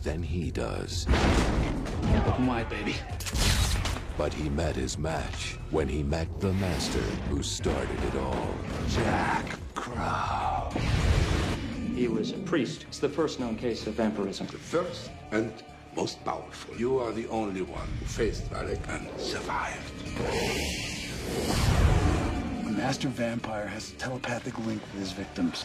vampires 0.00 0.10
better 0.10 0.10
than 0.10 0.22
he 0.22 0.50
does. 0.50 1.06
Open 2.26 2.46
wide, 2.46 2.68
baby. 2.68 2.96
But 4.16 4.32
he 4.34 4.50
met 4.50 4.76
his 4.76 4.98
match 4.98 5.58
when 5.70 5.88
he 5.88 6.02
met 6.02 6.40
the 6.40 6.52
master 6.54 7.00
who 7.28 7.42
started 7.42 7.98
it 8.04 8.16
all, 8.16 8.54
Jack 8.88 9.58
Crow. 9.74 10.70
He 11.94 12.08
was 12.08 12.32
a 12.32 12.38
priest. 12.38 12.84
It's 12.88 12.98
the 12.98 13.08
first 13.08 13.40
known 13.40 13.56
case 13.56 13.86
of 13.86 13.94
vampirism. 13.94 14.46
The 14.46 14.58
first 14.58 15.10
and 15.32 15.52
most 15.96 16.22
powerful. 16.24 16.76
You 16.76 16.98
are 16.98 17.12
the 17.12 17.26
only 17.28 17.62
one 17.62 17.88
who 17.98 18.06
faced 18.06 18.50
Valak 18.50 18.80
and 18.88 19.08
survived. 19.20 19.92
A 22.66 22.70
master 22.70 23.08
vampire 23.08 23.66
has 23.66 23.90
a 23.90 23.94
telepathic 23.94 24.56
link 24.66 24.80
with 24.92 25.00
his 25.00 25.12
victims. 25.12 25.64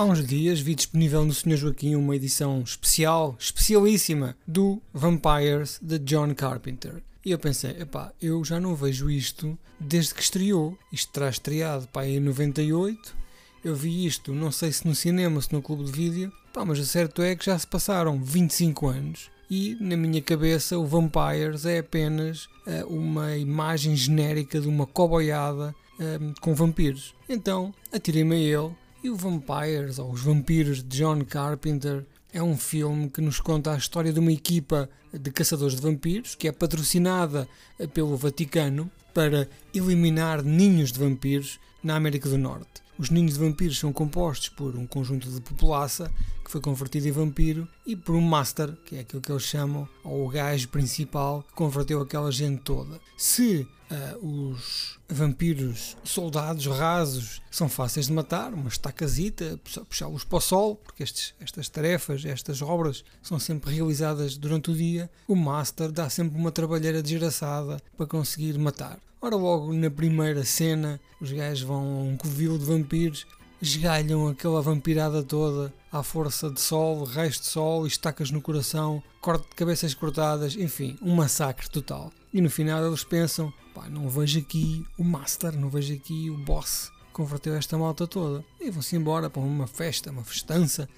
Há 0.00 0.04
uns 0.04 0.26
dias 0.26 0.60
vi 0.60 0.74
disponível 0.74 1.26
no 1.26 1.34
Sr. 1.34 1.58
Joaquim 1.58 1.94
uma 1.94 2.16
edição 2.16 2.62
especial, 2.62 3.36
especialíssima, 3.38 4.34
do 4.46 4.80
Vampires 4.94 5.78
de 5.82 5.98
John 5.98 6.34
Carpenter. 6.34 7.02
E 7.22 7.32
eu 7.32 7.38
pensei, 7.38 7.72
epá, 7.72 8.10
eu 8.18 8.42
já 8.42 8.58
não 8.58 8.74
vejo 8.74 9.10
isto 9.10 9.58
desde 9.78 10.14
que 10.14 10.22
estreou. 10.22 10.74
Isto 10.90 11.12
terá 11.12 11.28
estreado 11.28 11.86
pá, 11.88 12.06
em 12.06 12.18
98. 12.18 13.14
Eu 13.62 13.76
vi 13.76 14.06
isto, 14.06 14.32
não 14.32 14.50
sei 14.50 14.72
se 14.72 14.88
no 14.88 14.94
cinema, 14.94 15.38
se 15.42 15.52
no 15.52 15.60
clube 15.60 15.84
de 15.84 15.92
vídeo, 15.92 16.32
pá, 16.50 16.64
mas 16.64 16.78
o 16.78 16.86
certo 16.86 17.20
é 17.20 17.36
que 17.36 17.44
já 17.44 17.58
se 17.58 17.66
passaram 17.66 18.24
25 18.24 18.88
anos 18.88 19.30
e 19.50 19.76
na 19.82 19.98
minha 19.98 20.22
cabeça 20.22 20.78
o 20.78 20.86
Vampires 20.86 21.66
é 21.66 21.80
apenas 21.80 22.46
uh, 22.66 22.86
uma 22.88 23.36
imagem 23.36 23.94
genérica 23.94 24.62
de 24.62 24.66
uma 24.66 24.86
coboiada 24.86 25.74
uh, 25.98 26.40
com 26.40 26.54
vampiros. 26.54 27.14
Então 27.28 27.74
atirei-me 27.92 28.36
a 28.36 28.38
ele 28.38 28.74
e 29.02 29.08
o 29.08 29.16
Vampires, 29.16 29.98
ou 29.98 30.12
Os 30.12 30.22
Vampiros 30.22 30.82
de 30.82 30.98
John 30.98 31.24
Carpenter, 31.24 32.04
é 32.32 32.42
um 32.42 32.56
filme 32.56 33.08
que 33.08 33.20
nos 33.20 33.40
conta 33.40 33.72
a 33.72 33.76
história 33.76 34.12
de 34.12 34.20
uma 34.20 34.32
equipa 34.32 34.88
de 35.12 35.30
caçadores 35.30 35.74
de 35.74 35.82
vampiros 35.82 36.34
que 36.34 36.46
é 36.46 36.52
patrocinada 36.52 37.48
pelo 37.92 38.16
Vaticano 38.16 38.90
para 39.12 39.48
eliminar 39.74 40.42
ninhos 40.42 40.92
de 40.92 41.00
vampiros 41.00 41.58
na 41.82 41.96
América 41.96 42.28
do 42.28 42.38
Norte. 42.38 42.82
Os 43.00 43.08
ninhos 43.08 43.32
de 43.32 43.40
vampiros 43.40 43.78
são 43.78 43.94
compostos 43.94 44.50
por 44.50 44.76
um 44.76 44.86
conjunto 44.86 45.26
de 45.26 45.40
populaça 45.40 46.12
que 46.44 46.50
foi 46.50 46.60
convertido 46.60 47.08
em 47.08 47.10
vampiro 47.10 47.66
e 47.86 47.96
por 47.96 48.14
um 48.14 48.20
master, 48.20 48.76
que 48.84 48.96
é 48.96 49.00
aquilo 49.00 49.22
que 49.22 49.32
eles 49.32 49.44
chamam, 49.44 49.88
ou 50.04 50.26
o 50.26 50.28
gajo 50.28 50.68
principal 50.68 51.42
que 51.42 51.54
converteu 51.54 52.02
aquela 52.02 52.30
gente 52.30 52.60
toda. 52.60 53.00
Se 53.16 53.66
uh, 53.90 54.52
os 54.52 54.98
vampiros 55.08 55.96
soldados 56.04 56.66
rasos 56.66 57.40
são 57.50 57.70
fáceis 57.70 58.08
de 58.08 58.12
matar, 58.12 58.52
uma 58.52 58.68
estacazita, 58.68 59.58
puxá-los 59.88 60.22
para 60.22 60.36
o 60.36 60.40
sol, 60.42 60.76
porque 60.76 61.02
estes, 61.02 61.32
estas 61.40 61.70
tarefas, 61.70 62.22
estas 62.26 62.60
obras 62.60 63.02
são 63.22 63.38
sempre 63.38 63.74
realizadas 63.74 64.36
durante 64.36 64.70
o 64.70 64.76
dia, 64.76 65.10
o 65.26 65.34
master 65.34 65.90
dá 65.90 66.10
sempre 66.10 66.38
uma 66.38 66.52
trabalheira 66.52 67.02
desgraçada 67.02 67.80
para 67.96 68.04
conseguir 68.04 68.58
matar. 68.58 69.00
Ora, 69.22 69.36
logo 69.36 69.70
na 69.74 69.90
primeira 69.90 70.42
cena, 70.44 70.98
os 71.20 71.30
gajos 71.30 71.60
vão 71.60 71.82
a 71.82 72.02
um 72.04 72.16
covil 72.16 72.56
de 72.56 72.64
vampiros, 72.64 73.26
esgalham 73.60 74.26
aquela 74.26 74.62
vampirada 74.62 75.22
toda 75.22 75.74
à 75.92 76.02
força 76.02 76.50
de 76.50 76.58
sol, 76.58 77.04
raios 77.04 77.38
de 77.38 77.44
sol, 77.44 77.86
estacas 77.86 78.30
no 78.30 78.40
coração, 78.40 79.02
corte 79.20 79.46
de 79.50 79.56
cabeças 79.56 79.92
cortadas, 79.92 80.56
enfim, 80.56 80.96
um 81.02 81.14
massacre 81.14 81.68
total. 81.68 82.10
E 82.32 82.40
no 82.40 82.48
final 82.48 82.82
eles 82.86 83.04
pensam: 83.04 83.52
pá, 83.74 83.90
não 83.90 84.08
vejo 84.08 84.38
aqui 84.38 84.86
o 84.96 85.04
Master, 85.04 85.52
não 85.54 85.68
vejo 85.68 85.92
aqui 85.92 86.30
o 86.30 86.38
boss 86.38 86.90
converteu 87.12 87.54
esta 87.54 87.76
malta 87.76 88.06
toda. 88.06 88.42
E 88.58 88.70
vão-se 88.70 88.96
embora 88.96 89.28
para 89.28 89.42
uma 89.42 89.66
festa, 89.66 90.10
uma 90.10 90.24
festança 90.24 90.88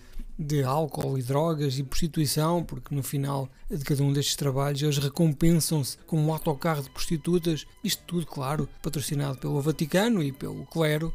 de 0.43 0.63
álcool 0.63 1.19
e 1.19 1.23
drogas 1.23 1.79
e 1.79 1.83
prostituição, 1.83 2.63
porque 2.65 2.95
no 2.95 3.03
final 3.03 3.49
de 3.71 3.85
cada 3.85 4.03
um 4.03 4.13
destes 4.13 4.37
trabalhos 4.37 4.83
eles 4.83 4.99
recompensam-se 4.99 5.97
com 6.07 6.19
um 6.19 6.33
autocarro 6.33 6.83
de 6.83 6.91
prostitutas, 6.91 7.67
isto 7.83 8.03
tudo, 8.07 8.27
claro, 8.27 8.69
patrocinado 8.83 9.39
pelo 9.39 9.61
Vaticano 9.61 10.23
e 10.23 10.33
pelo 10.33 10.67
clero. 10.67 11.13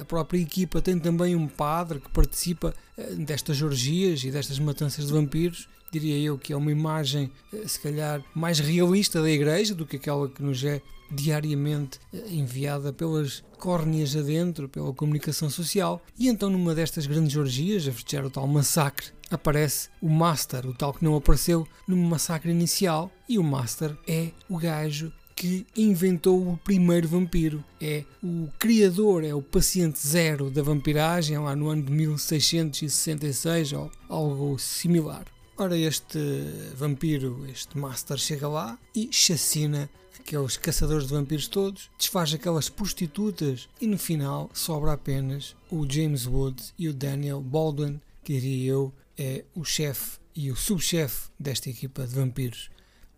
A 0.00 0.04
própria 0.04 0.38
equipa 0.38 0.82
tem 0.82 0.98
também 0.98 1.34
um 1.34 1.48
padre 1.48 2.00
que 2.00 2.10
participa 2.10 2.74
eh, 2.98 3.14
destas 3.14 3.62
orgias 3.62 4.22
e 4.24 4.30
destas 4.30 4.58
matanças 4.58 5.06
de 5.06 5.12
vampiros. 5.12 5.68
Diria 5.90 6.18
eu 6.18 6.36
que 6.36 6.52
é 6.52 6.56
uma 6.56 6.70
imagem, 6.70 7.32
eh, 7.52 7.66
se 7.66 7.80
calhar, 7.80 8.22
mais 8.34 8.58
realista 8.58 9.22
da 9.22 9.30
igreja 9.30 9.74
do 9.74 9.86
que 9.86 9.96
aquela 9.96 10.28
que 10.28 10.42
nos 10.42 10.62
é 10.62 10.82
diariamente 11.10 11.98
eh, 12.12 12.22
enviada 12.30 12.92
pelas 12.92 13.42
córneas 13.58 14.16
adentro, 14.16 14.68
pela 14.68 14.92
comunicação 14.92 15.50
social. 15.50 16.02
E 16.18 16.28
então, 16.28 16.50
numa 16.50 16.74
destas 16.74 17.06
grandes 17.06 17.36
orgias, 17.36 17.86
a 17.86 17.92
festejar 17.92 18.24
o 18.24 18.30
tal 18.30 18.46
massacre, 18.46 19.08
aparece 19.30 19.88
o 20.00 20.08
Master, 20.08 20.66
o 20.66 20.74
tal 20.74 20.92
que 20.92 21.04
não 21.04 21.16
apareceu 21.16 21.66
no 21.86 21.96
massacre 21.96 22.50
inicial. 22.50 23.10
E 23.28 23.38
o 23.38 23.44
Master 23.44 23.96
é 24.06 24.30
o 24.48 24.58
gajo 24.58 25.12
que 25.40 25.66
inventou 25.74 26.52
o 26.52 26.56
primeiro 26.58 27.08
vampiro. 27.08 27.64
É 27.80 28.04
o 28.22 28.48
criador, 28.58 29.24
é 29.24 29.32
o 29.32 29.40
paciente 29.40 29.98
zero 30.06 30.50
da 30.50 30.62
vampiragem, 30.62 31.38
lá 31.38 31.56
no 31.56 31.68
ano 31.68 31.82
de 31.82 31.90
1666 31.90 33.72
ou 33.72 33.90
algo 34.06 34.58
similar. 34.58 35.24
Ora, 35.62 35.76
este 35.76 36.18
vampiro, 36.74 37.46
este 37.46 37.76
Master, 37.76 38.16
chega 38.16 38.48
lá 38.48 38.78
e 38.96 39.10
chacina 39.12 39.90
aqueles 40.18 40.56
caçadores 40.56 41.06
de 41.06 41.12
vampiros 41.12 41.48
todos, 41.48 41.90
desfaz 41.98 42.32
aquelas 42.32 42.70
prostitutas 42.70 43.68
e 43.78 43.86
no 43.86 43.98
final 43.98 44.48
sobra 44.54 44.94
apenas 44.94 45.54
o 45.70 45.86
James 45.86 46.26
Woods 46.26 46.72
e 46.78 46.88
o 46.88 46.94
Daniel 46.94 47.42
Baldwin, 47.42 48.00
que 48.24 48.40
diria 48.40 48.72
eu 48.72 48.94
é 49.18 49.44
o 49.54 49.62
chefe 49.62 50.18
e 50.34 50.50
o 50.50 50.56
subchefe 50.56 51.28
desta 51.38 51.68
equipa 51.68 52.06
de 52.06 52.14
vampiros. 52.14 52.70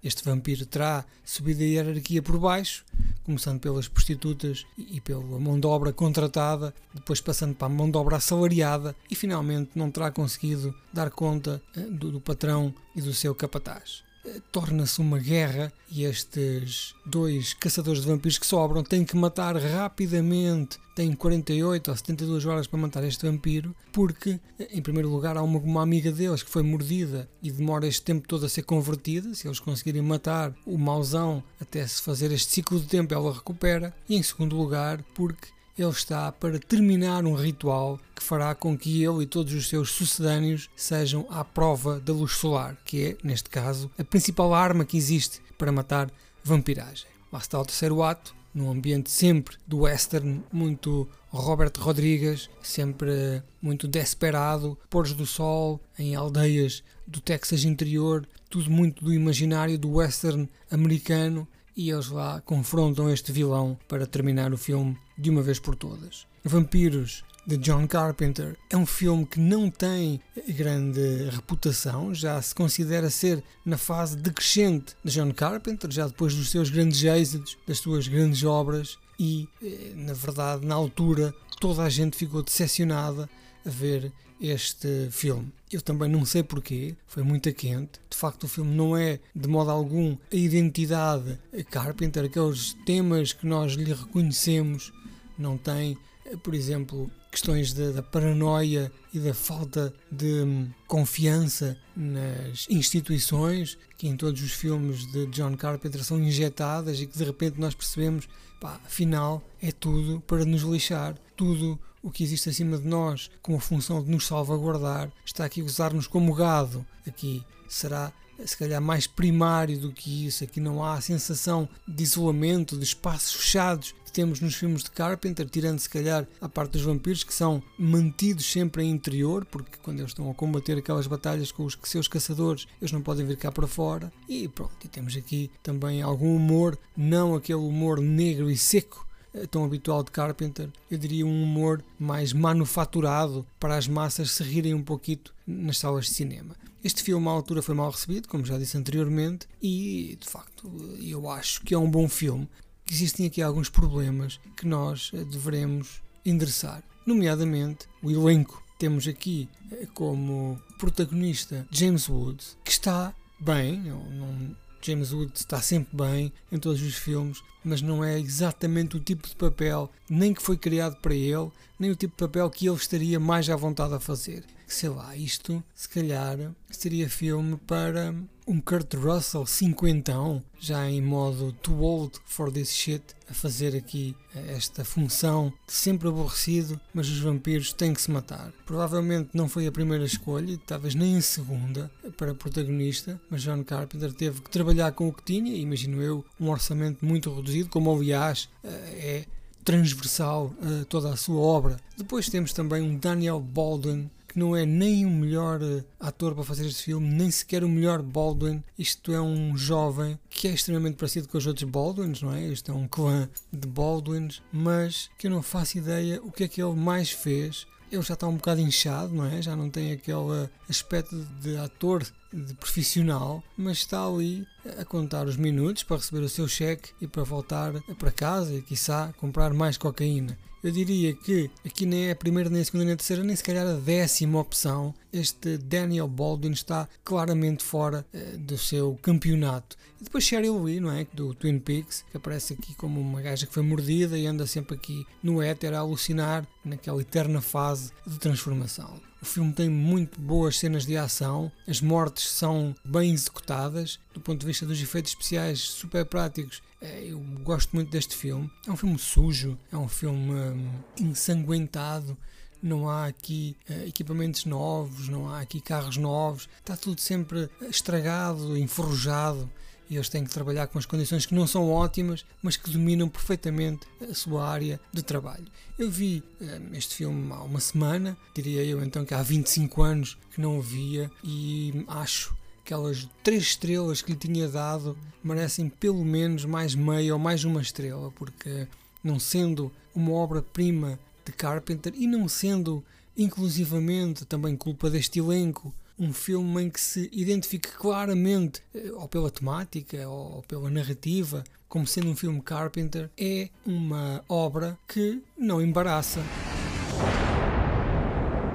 Este 0.02 0.24
vampiro 0.24 0.66
terá 0.66 1.04
subido 1.24 1.62
a 1.62 1.66
hierarquia 1.66 2.20
por 2.20 2.38
baixo, 2.38 2.84
começando 3.22 3.60
pelas 3.60 3.86
prostitutas 3.86 4.66
e 4.76 5.00
pela 5.00 5.22
mão 5.38 5.60
de 5.60 5.66
obra 5.66 5.92
contratada, 5.92 6.74
depois 6.92 7.20
passando 7.20 7.54
para 7.54 7.66
a 7.66 7.70
mão 7.70 7.90
de 7.90 7.96
obra 7.96 8.16
assalariada 8.16 8.96
e 9.10 9.14
finalmente 9.14 9.70
não 9.76 9.90
terá 9.90 10.10
conseguido 10.10 10.74
dar 10.92 11.10
conta 11.10 11.62
eh, 11.76 11.80
do, 11.82 12.10
do 12.10 12.20
patrão 12.20 12.74
e 12.96 13.00
do 13.00 13.14
seu 13.14 13.34
capataz 13.34 14.02
torna-se 14.50 15.00
uma 15.00 15.18
guerra 15.18 15.72
e 15.90 16.04
estes 16.04 16.94
dois 17.04 17.54
caçadores 17.54 18.02
de 18.02 18.08
vampiros 18.08 18.38
que 18.38 18.46
sobram 18.46 18.82
têm 18.82 19.04
que 19.04 19.16
matar 19.16 19.56
rapidamente. 19.56 20.78
Têm 20.94 21.12
48 21.14 21.90
ou 21.90 21.96
72 21.96 22.44
horas 22.44 22.66
para 22.66 22.78
matar 22.78 23.02
este 23.04 23.26
vampiro, 23.26 23.74
porque, 23.92 24.38
em 24.70 24.82
primeiro 24.82 25.08
lugar, 25.08 25.38
há 25.38 25.42
uma, 25.42 25.58
uma 25.58 25.82
amiga 25.82 26.12
deles 26.12 26.42
que 26.42 26.50
foi 26.50 26.62
mordida 26.62 27.28
e 27.42 27.50
demora 27.50 27.86
este 27.86 28.02
tempo 28.02 28.28
todo 28.28 28.44
a 28.44 28.48
ser 28.48 28.62
convertida. 28.62 29.34
Se 29.34 29.48
eles 29.48 29.58
conseguirem 29.58 30.02
matar 30.02 30.54
o 30.66 30.76
mauzão 30.76 31.42
até 31.58 31.86
se 31.86 32.02
fazer 32.02 32.30
este 32.30 32.52
ciclo 32.52 32.78
de 32.78 32.86
tempo, 32.86 33.14
ela 33.14 33.32
recupera. 33.32 33.94
E, 34.06 34.16
em 34.16 34.22
segundo 34.22 34.54
lugar, 34.54 35.02
porque 35.14 35.48
ele 35.76 35.90
está 35.90 36.30
para 36.30 36.58
terminar 36.58 37.24
um 37.24 37.34
ritual 37.34 37.98
que 38.14 38.22
fará 38.22 38.54
com 38.54 38.76
que 38.76 39.02
ele 39.02 39.24
e 39.24 39.26
todos 39.26 39.52
os 39.54 39.68
seus 39.68 39.90
sucedâneos 39.90 40.68
sejam 40.76 41.26
à 41.30 41.44
prova 41.44 41.98
da 42.00 42.12
luz 42.12 42.32
solar, 42.32 42.76
que 42.84 43.04
é, 43.04 43.16
neste 43.24 43.48
caso, 43.48 43.90
a 43.98 44.04
principal 44.04 44.52
arma 44.54 44.84
que 44.84 44.96
existe 44.96 45.40
para 45.56 45.72
matar 45.72 46.10
vampiragem. 46.44 47.06
Lá 47.32 47.38
está 47.38 47.58
o 47.58 47.64
terceiro 47.64 48.02
ato, 48.02 48.34
num 48.54 48.70
ambiente 48.70 49.10
sempre 49.10 49.56
do 49.66 49.80
western, 49.80 50.42
muito 50.52 51.08
Robert 51.30 51.72
Rodrigues, 51.78 52.50
sempre 52.62 53.42
muito 53.60 53.88
desesperado, 53.88 54.78
pôres 54.90 55.14
do 55.14 55.24
sol 55.24 55.80
em 55.98 56.14
aldeias 56.14 56.82
do 57.06 57.20
Texas 57.20 57.64
interior, 57.64 58.28
tudo 58.50 58.70
muito 58.70 59.02
do 59.02 59.14
imaginário 59.14 59.78
do 59.78 59.92
western 59.92 60.46
americano 60.70 61.48
e 61.76 61.90
eles 61.90 62.08
lá 62.08 62.40
confrontam 62.42 63.10
este 63.10 63.32
vilão 63.32 63.78
para 63.88 64.06
terminar 64.06 64.52
o 64.52 64.58
filme 64.58 64.96
de 65.16 65.30
uma 65.30 65.42
vez 65.42 65.58
por 65.58 65.74
todas. 65.74 66.26
Vampiros 66.44 67.24
de 67.46 67.56
John 67.56 67.86
Carpenter 67.86 68.56
é 68.70 68.76
um 68.76 68.86
filme 68.86 69.26
que 69.26 69.40
não 69.40 69.68
tem 69.68 70.20
grande 70.48 71.28
reputação, 71.30 72.14
já 72.14 72.40
se 72.40 72.54
considera 72.54 73.10
ser 73.10 73.42
na 73.64 73.76
fase 73.76 74.16
decrescente 74.16 74.94
de 75.04 75.12
John 75.12 75.32
Carpenter, 75.32 75.90
já 75.90 76.06
depois 76.06 76.34
dos 76.34 76.50
seus 76.50 76.70
grandes 76.70 77.02
êxitos, 77.02 77.58
das 77.66 77.78
suas 77.78 78.06
grandes 78.06 78.44
obras, 78.44 78.98
e 79.18 79.48
eh, 79.62 79.92
na 79.94 80.12
verdade, 80.12 80.64
na 80.64 80.74
altura, 80.74 81.34
toda 81.60 81.82
a 81.82 81.88
gente 81.88 82.16
ficou 82.16 82.42
decepcionada 82.42 83.28
a 83.64 83.70
ver 83.70 84.12
este 84.42 85.08
filme. 85.10 85.52
Eu 85.70 85.80
também 85.80 86.08
não 86.08 86.24
sei 86.24 86.42
porquê, 86.42 86.96
foi 87.06 87.22
muito 87.22 87.52
quente. 87.54 88.00
De 88.10 88.16
facto, 88.16 88.44
o 88.44 88.48
filme 88.48 88.74
não 88.74 88.96
é 88.96 89.20
de 89.34 89.48
modo 89.48 89.70
algum 89.70 90.16
a 90.30 90.36
identidade 90.36 91.38
Carpenter, 91.70 92.24
aqueles 92.24 92.74
temas 92.84 93.32
que 93.32 93.46
nós 93.46 93.72
lhe 93.72 93.94
reconhecemos, 93.94 94.92
não 95.38 95.56
tem, 95.56 95.96
por 96.42 96.54
exemplo, 96.54 97.10
questões 97.30 97.72
da 97.72 98.02
paranoia 98.02 98.92
e 99.14 99.18
da 99.18 99.32
falta 99.32 99.92
de 100.10 100.42
hum, 100.42 100.70
confiança 100.86 101.78
nas 101.96 102.66
instituições 102.68 103.78
que 103.96 104.06
em 104.06 104.16
todos 104.16 104.42
os 104.42 104.52
filmes 104.52 105.10
de 105.10 105.26
John 105.28 105.56
Carpenter 105.56 106.04
são 106.04 106.20
injetadas 106.20 107.00
e 107.00 107.06
que 107.06 107.16
de 107.16 107.24
repente 107.24 107.58
nós 107.58 107.74
percebemos, 107.74 108.28
pá, 108.60 108.78
afinal 108.84 109.42
é 109.62 109.72
tudo 109.72 110.20
para 110.20 110.44
nos 110.44 110.62
lixar, 110.62 111.16
tudo 111.34 111.80
o 112.02 112.10
que 112.10 112.24
existe 112.24 112.48
acima 112.48 112.78
de 112.78 112.86
nós 112.86 113.30
com 113.40 113.56
a 113.56 113.60
função 113.60 114.02
de 114.02 114.10
nos 114.10 114.26
salvaguardar, 114.26 115.10
está 115.24 115.44
aqui 115.44 115.60
a 115.60 115.64
usar-nos 115.64 116.06
como 116.06 116.34
gado. 116.34 116.84
Aqui 117.06 117.44
será 117.68 118.12
se 118.44 118.56
calhar 118.56 118.80
mais 118.80 119.06
primário 119.06 119.78
do 119.78 119.92
que 119.92 120.26
isso. 120.26 120.44
Aqui 120.44 120.60
não 120.60 120.82
há 120.82 120.94
a 120.94 121.00
sensação 121.00 121.68
de 121.86 122.02
isolamento, 122.02 122.76
de 122.76 122.84
espaços 122.84 123.34
fechados 123.34 123.94
que 124.04 124.12
temos 124.12 124.40
nos 124.40 124.54
filmes 124.54 124.82
de 124.82 124.90
Carpenter, 124.90 125.48
tirando 125.48 125.78
se 125.78 125.88
calhar 125.88 126.26
a 126.40 126.48
parte 126.48 126.72
dos 126.72 126.82
vampiros 126.82 127.24
que 127.24 127.32
são 127.32 127.62
mantidos 127.78 128.50
sempre 128.50 128.82
em 128.82 128.90
interior, 128.90 129.44
porque 129.44 129.78
quando 129.82 130.00
eles 130.00 130.10
estão 130.10 130.30
a 130.30 130.34
combater 130.34 130.76
aquelas 130.76 131.06
batalhas 131.06 131.52
com 131.52 131.64
os 131.64 131.78
seus 131.84 132.08
caçadores, 132.08 132.66
eles 132.80 132.92
não 132.92 133.00
podem 133.00 133.24
vir 133.24 133.36
cá 133.36 133.50
para 133.50 133.66
fora. 133.66 134.12
E 134.28 134.48
pronto, 134.48 134.72
e 134.84 134.88
temos 134.88 135.16
aqui 135.16 135.50
também 135.62 136.02
algum 136.02 136.34
humor, 136.34 136.78
não 136.96 137.34
aquele 137.34 137.60
humor 137.60 138.00
negro 138.00 138.50
e 138.50 138.56
seco 138.56 139.06
tão 139.50 139.64
habitual 139.64 140.02
de 140.02 140.10
Carpenter, 140.10 140.68
eu 140.90 140.98
diria 140.98 141.26
um 141.26 141.42
humor 141.42 141.82
mais 141.98 142.32
manufaturado 142.32 143.46
para 143.58 143.76
as 143.76 143.88
massas 143.88 144.30
se 144.30 144.42
rirem 144.42 144.74
um 144.74 144.82
pouquito 144.82 145.34
nas 145.46 145.78
salas 145.78 146.06
de 146.06 146.14
cinema. 146.14 146.54
Este 146.84 147.02
filme 147.02 147.28
à 147.28 147.30
altura 147.30 147.62
foi 147.62 147.74
mal 147.74 147.90
recebido, 147.90 148.28
como 148.28 148.44
já 148.44 148.58
disse 148.58 148.76
anteriormente, 148.76 149.46
e 149.62 150.18
de 150.20 150.28
facto 150.28 150.70
eu 151.00 151.30
acho 151.30 151.62
que 151.62 151.74
é 151.74 151.78
um 151.78 151.90
bom 151.90 152.08
filme. 152.08 152.48
Existem 152.90 153.26
aqui 153.26 153.40
alguns 153.40 153.68
problemas 153.68 154.40
que 154.56 154.66
nós 154.66 155.10
eh, 155.14 155.24
devemos 155.24 156.02
endereçar, 156.24 156.82
nomeadamente 157.06 157.86
o 158.02 158.10
elenco. 158.10 158.62
Temos 158.78 159.06
aqui 159.06 159.48
eh, 159.70 159.86
como 159.94 160.60
protagonista 160.78 161.66
James 161.70 162.08
Woods, 162.08 162.56
que 162.64 162.72
está 162.72 163.14
bem, 163.38 163.78
não, 163.80 164.56
James 164.82 165.12
Woods 165.12 165.40
está 165.40 165.60
sempre 165.60 165.96
bem 165.96 166.32
em 166.50 166.58
todos 166.58 166.82
os 166.82 166.96
filmes, 166.96 167.42
mas 167.64 167.80
não 167.80 168.02
é 168.02 168.18
exatamente 168.18 168.96
o 168.96 169.00
tipo 169.00 169.28
de 169.28 169.36
papel 169.36 169.90
nem 170.10 170.34
que 170.34 170.42
foi 170.42 170.56
criado 170.56 170.96
para 170.96 171.14
ele, 171.14 171.50
nem 171.78 171.90
o 171.90 171.96
tipo 171.96 172.14
de 172.14 172.26
papel 172.26 172.50
que 172.50 172.66
ele 172.66 172.76
estaria 172.76 173.20
mais 173.20 173.48
à 173.48 173.56
vontade 173.56 173.94
a 173.94 174.00
fazer. 174.00 174.44
Sei 174.66 174.88
lá, 174.88 175.16
isto 175.16 175.62
se 175.74 175.88
calhar 175.88 176.36
seria 176.70 177.08
filme 177.08 177.56
para 177.66 178.14
um 178.46 178.60
Kurt 178.60 178.94
Russell 178.94 179.46
cinquentão, 179.46 180.42
já 180.58 180.88
em 180.88 181.00
modo 181.00 181.52
too 181.62 181.80
old 181.80 182.18
for 182.24 182.50
this 182.50 182.72
shit, 182.72 183.02
a 183.30 183.34
fazer 183.34 183.76
aqui 183.76 184.16
eh, 184.34 184.54
esta 184.56 184.84
função 184.84 185.52
sempre 185.66 186.08
aborrecido, 186.08 186.80
mas 186.92 187.08
os 187.08 187.18
vampiros 187.18 187.72
têm 187.72 187.94
que 187.94 188.02
se 188.02 188.10
matar. 188.10 188.52
Provavelmente 188.66 189.30
não 189.34 189.48
foi 189.48 189.66
a 189.66 189.72
primeira 189.72 190.04
escolha, 190.04 190.58
talvez 190.66 190.94
nem 190.94 191.16
a 191.16 191.22
segunda 191.22 191.90
para 192.16 192.34
protagonista, 192.34 193.20
mas 193.30 193.42
John 193.42 193.62
Carpenter 193.64 194.12
teve 194.12 194.40
que 194.40 194.50
trabalhar 194.50 194.92
com 194.92 195.08
o 195.08 195.12
que 195.12 195.22
tinha, 195.22 195.54
imagino 195.54 196.02
eu, 196.02 196.24
um 196.40 196.50
orçamento 196.50 197.04
muito 197.04 197.32
reduzido, 197.34 197.68
como 197.68 197.94
aliás 197.94 198.48
eh, 198.64 199.24
é 199.28 199.42
transversal 199.64 200.52
a 200.60 200.84
toda 200.84 201.10
a 201.10 201.16
sua 201.16 201.40
obra. 201.40 201.76
Depois 201.96 202.28
temos 202.28 202.52
também 202.52 202.82
um 202.82 202.96
Daniel 202.96 203.40
Baldwin 203.40 204.10
que 204.32 204.38
não 204.38 204.56
é 204.56 204.64
nem 204.64 205.04
o 205.04 205.10
melhor 205.10 205.60
eh, 205.62 205.84
ator 206.00 206.34
para 206.34 206.42
fazer 206.42 206.66
este 206.66 206.84
filme, 206.84 207.06
nem 207.06 207.30
sequer 207.30 207.62
o 207.62 207.68
melhor 207.68 208.00
Baldwin. 208.00 208.62
Isto 208.78 209.12
é 209.12 209.20
um 209.20 209.56
jovem 209.56 210.18
que 210.30 210.48
é 210.48 210.52
extremamente 210.52 210.96
parecido 210.96 211.28
com 211.28 211.36
os 211.36 211.46
outros 211.46 211.68
Baldwins, 211.68 212.22
não 212.22 212.32
é? 212.32 212.46
Isto 212.46 212.72
é 212.72 212.74
um 212.74 212.88
clã 212.88 213.28
de 213.52 213.68
Baldwins, 213.68 214.42
mas 214.50 215.10
que 215.18 215.26
eu 215.26 215.30
não 215.30 215.42
faço 215.42 215.76
ideia 215.76 216.20
o 216.22 216.32
que 216.32 216.44
é 216.44 216.48
que 216.48 216.62
ele 216.62 216.74
mais 216.74 217.10
fez. 217.10 217.66
Ele 217.90 218.00
já 218.00 218.14
está 218.14 218.26
um 218.26 218.36
bocado 218.36 218.62
inchado, 218.62 219.14
não 219.14 219.26
é? 219.26 219.42
Já 219.42 219.54
não 219.54 219.68
tem 219.68 219.92
aquele 219.92 220.48
aspecto 220.66 221.14
de 221.42 221.58
ator 221.58 222.02
de 222.32 222.54
profissional, 222.54 223.44
mas 223.54 223.78
está 223.78 224.02
ali 224.02 224.46
a 224.78 224.84
contar 224.86 225.26
os 225.26 225.36
minutos 225.36 225.82
para 225.82 225.98
receber 225.98 226.22
o 226.22 226.28
seu 226.28 226.48
cheque 226.48 226.90
e 227.02 227.06
para 227.06 227.22
voltar 227.22 227.74
para 227.98 228.10
casa 228.10 228.54
e, 228.54 228.62
quiçá, 228.62 229.12
comprar 229.18 229.52
mais 229.52 229.76
cocaína. 229.76 230.38
Eu 230.62 230.70
diria 230.70 231.12
que 231.12 231.50
aqui 231.66 231.84
nem 231.84 232.06
é 232.06 232.10
a 232.12 232.16
primeira, 232.16 232.48
nem 232.48 232.62
a 232.62 232.64
segunda, 232.64 232.84
nem 232.84 232.94
a 232.94 232.96
terceira, 232.96 233.24
nem 233.24 233.34
sequer 233.34 233.56
a 233.56 233.74
décima 233.74 234.38
opção. 234.38 234.94
Este 235.12 235.58
Daniel 235.58 236.06
Baldwin 236.06 236.52
está 236.52 236.88
claramente 237.04 237.64
fora 237.64 238.06
uh, 238.14 238.38
do 238.38 238.56
seu 238.56 238.96
campeonato. 239.02 239.76
E 240.00 240.04
depois 240.04 240.22
Cheryl 240.22 240.62
Lee, 240.62 240.78
não 240.78 240.92
é? 240.92 241.04
Do 241.12 241.34
Twin 241.34 241.58
Peaks, 241.58 242.04
que 242.10 242.16
aparece 242.16 242.52
aqui 242.54 242.74
como 242.76 243.00
uma 243.00 243.20
gaja 243.20 243.44
que 243.44 243.52
foi 243.52 243.64
mordida 243.64 244.16
e 244.16 244.24
anda 244.24 244.46
sempre 244.46 244.76
aqui 244.76 245.04
no 245.20 245.42
éter 245.42 245.74
a 245.74 245.80
alucinar 245.80 246.46
naquela 246.64 247.00
eterna 247.00 247.40
fase 247.40 247.92
de 248.06 248.18
transformação. 248.18 249.11
O 249.22 249.24
filme 249.24 249.52
tem 249.52 249.68
muito 249.68 250.20
boas 250.20 250.58
cenas 250.58 250.84
de 250.84 250.96
ação, 250.96 251.50
as 251.68 251.80
mortes 251.80 252.28
são 252.28 252.74
bem 252.84 253.14
executadas, 253.14 254.00
do 254.12 254.20
ponto 254.20 254.40
de 254.40 254.46
vista 254.46 254.66
dos 254.66 254.82
efeitos 254.82 255.12
especiais 255.12 255.60
super 255.60 256.04
práticos. 256.04 256.60
Eh, 256.80 257.04
eu 257.10 257.20
gosto 257.44 257.70
muito 257.72 257.88
deste 257.88 258.16
filme. 258.16 258.50
É 258.66 258.72
um 258.72 258.76
filme 258.76 258.98
sujo, 258.98 259.56
é 259.70 259.76
um 259.76 259.86
filme 259.86 260.34
hum, 260.34 260.70
ensanguentado. 260.98 262.18
Não 262.60 262.88
há 262.88 263.06
aqui 263.06 263.56
uh, 263.70 263.86
equipamentos 263.86 264.44
novos, 264.44 265.08
não 265.08 265.28
há 265.28 265.40
aqui 265.40 265.60
carros 265.60 265.96
novos, 265.96 266.48
está 266.58 266.76
tudo 266.76 267.00
sempre 267.00 267.48
estragado, 267.68 268.56
enferrujado 268.58 269.48
eles 269.94 270.08
têm 270.08 270.24
que 270.24 270.30
trabalhar 270.30 270.66
com 270.66 270.78
as 270.78 270.86
condições 270.86 271.26
que 271.26 271.34
não 271.34 271.46
são 271.46 271.70
ótimas, 271.70 272.24
mas 272.42 272.56
que 272.56 272.70
dominam 272.70 273.08
perfeitamente 273.08 273.86
a 274.08 274.14
sua 274.14 274.48
área 274.48 274.80
de 274.92 275.02
trabalho. 275.02 275.46
Eu 275.78 275.90
vi 275.90 276.22
um, 276.40 276.74
este 276.74 276.94
filme 276.94 277.32
há 277.32 277.42
uma 277.42 277.60
semana, 277.60 278.16
diria 278.34 278.64
eu 278.64 278.82
então 278.82 279.04
que 279.04 279.14
há 279.14 279.22
25 279.22 279.82
anos 279.82 280.18
que 280.32 280.40
não 280.40 280.58
o 280.58 280.62
via, 280.62 281.10
e 281.22 281.84
acho 281.88 282.34
aquelas 282.64 283.08
três 283.22 283.42
estrelas 283.42 284.00
que 284.00 284.12
lhe 284.12 284.18
tinha 284.18 284.48
dado 284.48 284.96
merecem 285.22 285.68
pelo 285.68 286.04
menos 286.04 286.44
mais 286.44 286.74
meia 286.74 287.12
ou 287.12 287.18
mais 287.18 287.44
uma 287.44 287.60
estrela, 287.60 288.10
porque 288.12 288.66
não 289.02 289.18
sendo 289.18 289.70
uma 289.94 290.12
obra-prima 290.12 290.98
de 291.24 291.32
Carpenter 291.32 291.92
e 291.96 292.06
não 292.06 292.28
sendo 292.28 292.84
inclusivamente 293.16 294.24
também 294.24 294.56
culpa 294.56 294.88
deste 294.88 295.18
elenco 295.18 295.74
um 295.98 296.12
filme 296.12 296.62
em 296.62 296.70
que 296.70 296.80
se 296.80 297.08
identifique 297.12 297.70
claramente, 297.70 298.62
eh, 298.74 298.90
ou 298.92 299.08
pela 299.08 299.30
temática, 299.30 300.08
ou 300.08 300.42
pela 300.42 300.70
narrativa, 300.70 301.44
como 301.68 301.86
sendo 301.86 302.10
um 302.10 302.16
filme 302.16 302.40
Carpenter, 302.42 303.10
é 303.18 303.48
uma 303.64 304.24
obra 304.28 304.78
que 304.86 305.22
não 305.38 305.60
embaraça. 305.60 306.20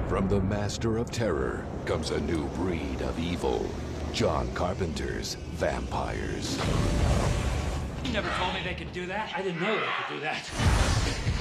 From 0.08 0.28
the 0.28 0.40
master 0.40 0.98
of 0.98 1.10
terror 1.10 1.64
comes 1.86 2.10
a 2.10 2.18
new 2.18 2.48
breed 2.56 3.02
of 3.02 3.20
evil. 3.20 3.66
John 4.12 4.48
Carpenter's 4.54 5.36
vampires. 5.54 6.58
You 8.04 8.12
never 8.12 8.30
told 8.38 8.54
me 8.54 8.62
they 8.64 8.74
could 8.74 8.92
do 8.92 9.06
that. 9.06 9.30
I 9.36 9.42
didn't 9.42 9.60
know 9.60 9.74
they 9.74 9.86
could 10.06 10.14
do 10.16 10.20
that. 10.22 11.37